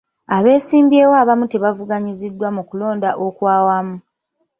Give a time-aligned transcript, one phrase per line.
[0.35, 3.95] Abeesimbyewo abamu tebavuganyiziddwa mu kulonda okwa wamu.